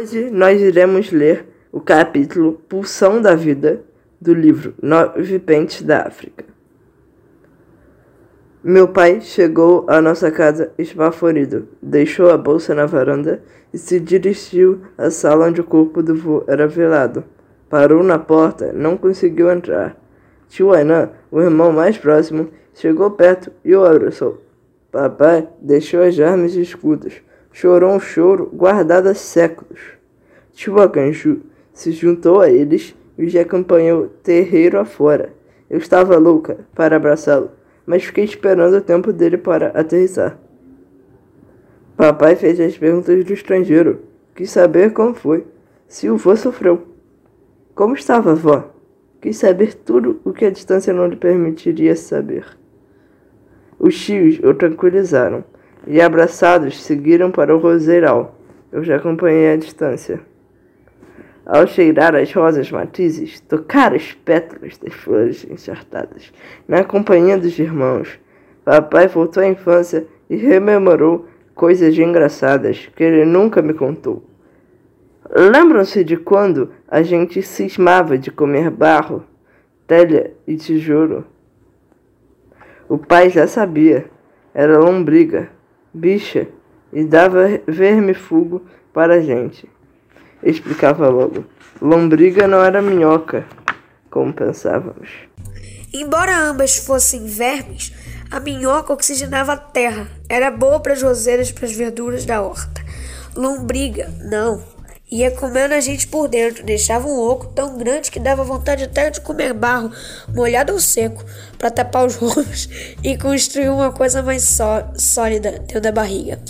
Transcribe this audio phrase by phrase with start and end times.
[0.00, 3.80] Hoje nós iremos ler o capítulo Pulsão da Vida
[4.20, 6.44] do livro Nove Pentes da África.
[8.60, 13.40] Meu pai chegou à nossa casa esbaforido, deixou a bolsa na varanda
[13.72, 17.22] e se dirigiu à sala onde o corpo do vô era velado.
[17.70, 19.96] Parou na porta, não conseguiu entrar.
[20.48, 24.42] Tio Ainan, o irmão mais próximo, chegou perto e o abraçou.
[24.90, 27.22] Papai deixou as armas e escudos
[27.54, 29.80] chorou um choro guardado há séculos.
[30.52, 31.40] Tio Akanju
[31.72, 35.32] se juntou a eles e os acompanhou terreiro afora.
[35.70, 37.52] Eu estava louca para abraçá-lo,
[37.86, 40.36] mas fiquei esperando o tempo dele para aterrissar.
[41.96, 44.00] Papai fez as perguntas do estrangeiro.
[44.34, 45.46] Quis saber como foi,
[45.86, 46.82] se o vô sofreu.
[47.72, 48.64] Como estava a?
[49.20, 52.44] Quis saber tudo o que a distância não lhe permitiria saber.
[53.78, 55.44] Os tios o tranquilizaram
[55.86, 58.38] e abraçados seguiram para o roseiral.
[58.72, 60.20] Eu já acompanhei à distância.
[61.46, 66.32] Ao cheirar as rosas matizes, tocar as pétalas das flores enchartadas,
[66.66, 68.18] na companhia dos irmãos,
[68.64, 74.24] papai voltou à infância e rememorou coisas engraçadas que ele nunca me contou.
[75.30, 79.24] Lembram-se de quando a gente cismava de comer barro,
[79.86, 81.24] telha e tijolo?
[82.88, 84.06] O pai já sabia.
[84.54, 85.48] Era lombriga
[85.94, 86.48] bicha
[86.92, 89.68] e dava vermifugo para a gente.
[90.42, 91.44] Explicava logo.
[91.80, 93.46] Lombriga não era minhoca,
[94.10, 95.08] como pensávamos.
[95.92, 97.92] Embora ambas fossem vermes,
[98.30, 100.08] a minhoca oxigenava a terra.
[100.28, 102.84] Era boa para as roseiras e para as verduras da horta.
[103.36, 104.73] Lombriga, não.
[105.14, 109.10] Ia comendo a gente por dentro, deixava um oco tão grande que dava vontade até
[109.10, 109.92] de comer barro,
[110.34, 111.24] molhado ou seco,
[111.56, 112.68] para tapar os rolos
[113.00, 116.40] e construir uma coisa mais só, sólida dentro da barriga.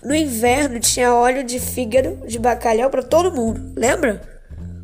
[0.00, 4.22] No inverno tinha óleo de fígado de bacalhau para todo mundo, lembra?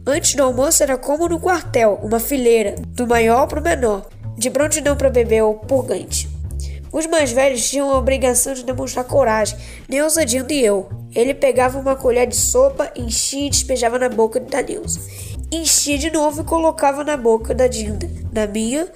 [0.04, 4.50] Antes do almoço era como no quartel, uma fileira, do maior para o menor, de
[4.50, 6.28] prontidão para beber ou purgante.
[6.92, 9.56] Os mais velhos tinham a obrigação de demonstrar coragem,
[9.88, 10.88] Neuza, Dindo e eu.
[11.14, 15.00] Ele pegava uma colher de sopa, enchia e despejava na boca da Neuza.
[15.52, 18.08] Enchia de novo e colocava na boca da Dinda.
[18.32, 18.88] Na minha,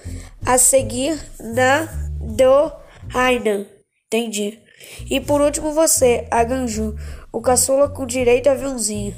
[0.44, 1.88] a seguir na
[2.20, 2.72] do
[3.08, 3.66] Rainan.
[4.06, 4.60] Entendi.
[5.10, 6.96] E por último você, a Ganju,
[7.32, 9.14] o caçula com direito a aviãozinho.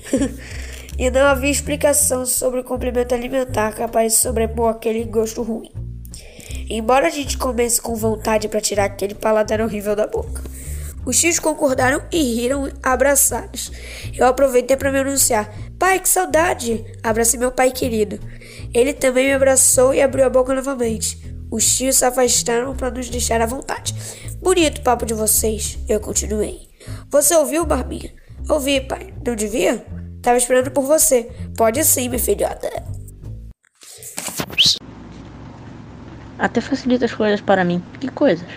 [0.99, 5.86] e não havia explicação sobre o complemento alimentar capaz de sobrepor aquele gosto ruim.
[6.69, 10.43] Embora a gente comece com vontade para tirar aquele paladar horrível da boca.
[11.05, 13.71] Os tios concordaram e riram abraçados.
[14.13, 15.49] Eu aproveitei para me anunciar.
[15.79, 16.85] Pai, que saudade!
[17.01, 18.19] Abracei meu pai querido.
[18.75, 21.17] Ele também me abraçou e abriu a boca novamente.
[21.49, 23.95] Os tios se afastaram para nos deixar à vontade.
[24.43, 26.69] Bonito papo de vocês, eu continuei.
[27.09, 28.13] Você ouviu, Barbinha?
[28.49, 29.15] Ouvi, pai.
[29.25, 29.85] Não devia?
[30.21, 31.31] Tava esperando por você.
[31.57, 32.96] Pode sim, minha filhota.
[36.39, 37.83] Até facilita as coisas para mim.
[37.99, 38.49] Que coisas?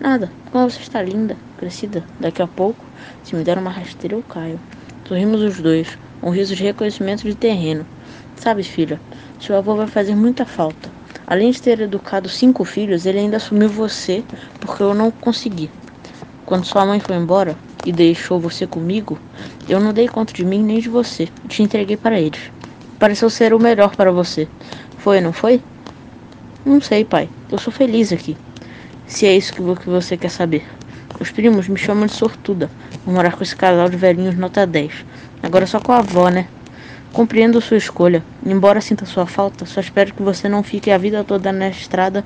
[0.00, 0.30] Nada.
[0.50, 2.02] Como você está linda, crescida.
[2.18, 2.84] Daqui a pouco,
[3.22, 4.58] se me der uma rasteira, eu caio.
[5.06, 7.86] Sorrimos os dois, um riso de reconhecimento de terreno.
[8.34, 9.00] Sabe, filha,
[9.38, 10.90] seu avô vai fazer muita falta.
[11.26, 14.24] Além de ter educado cinco filhos, ele ainda assumiu você
[14.60, 15.70] porque eu não consegui.
[16.44, 19.16] Quando sua mãe foi embora e deixou você comigo,
[19.68, 21.28] eu não dei conta de mim nem de você.
[21.46, 22.50] Te entreguei para eles.
[22.98, 24.48] Pareceu ser o melhor para você.
[24.98, 25.62] Foi, não foi?
[26.64, 27.28] Não sei, pai.
[27.50, 28.36] Eu sou feliz aqui.
[29.06, 30.64] Se é isso que você quer saber.
[31.18, 32.70] Os primos me chamam de sortuda.
[33.04, 34.92] Vou morar com esse casal de velhinhos nota 10.
[35.42, 36.48] Agora só com a avó, né?
[37.12, 38.22] Compreendo sua escolha.
[38.44, 42.24] Embora sinta sua falta, só espero que você não fique a vida toda na estrada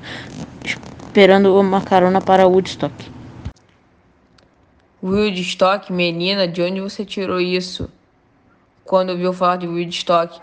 [0.63, 2.93] esperando uma carona para Woodstock.
[5.01, 7.89] Woodstock, menina, de onde você tirou isso?
[8.83, 10.39] Quando ouviu falar de Woodstock,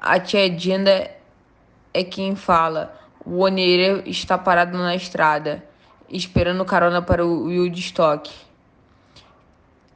[0.00, 1.10] a tia Dinda
[1.94, 2.92] é quem fala.
[3.24, 5.64] O Oneira está parado na estrada,
[6.10, 8.30] esperando carona para o Woodstock.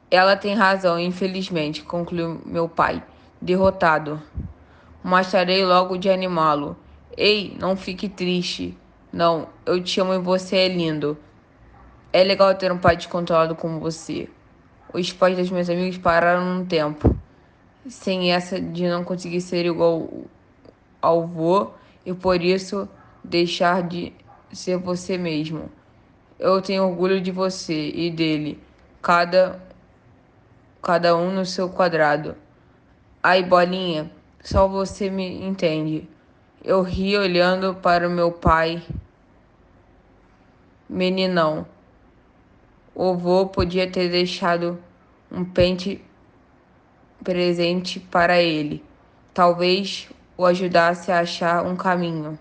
[0.09, 3.03] Ela tem razão, infelizmente, concluiu meu pai,
[3.39, 4.19] derrotado.
[5.03, 6.75] Mas terei logo de animá-lo.
[7.15, 8.75] Ei, não fique triste.
[9.11, 11.17] Não, eu te amo e você é lindo.
[12.11, 14.27] É legal ter um pai descontrolado como você.
[14.91, 17.15] Os pais dos meus amigos pararam num tempo.
[17.87, 20.09] Sem essa de não conseguir ser igual
[21.01, 21.71] ao vô
[22.09, 22.89] e por isso
[23.23, 24.11] deixar de
[24.51, 25.69] ser você mesmo.
[26.39, 28.59] Eu tenho orgulho de você e dele,
[28.99, 29.61] cada
[30.81, 32.35] cada um no seu quadrado.
[33.21, 34.11] Ai, bolinha,
[34.41, 36.09] só você me entende.
[36.63, 38.81] Eu ri olhando para o meu pai.
[40.89, 41.67] Meninão.
[42.95, 44.79] O vô podia ter deixado
[45.31, 46.03] um pente
[47.23, 48.83] presente para ele.
[49.31, 50.09] Talvez
[50.39, 52.39] o ajudasse a achar um caminho.